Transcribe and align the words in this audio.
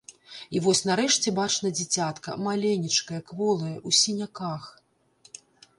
І 0.55 0.61
вось 0.67 0.79
нарэшце 0.89 1.33
бачна 1.39 1.67
дзіцятка— 1.79 2.37
маленечкае, 2.47 3.21
кволае, 3.29 3.77
у 3.91 3.99
сіняках. 4.01 4.63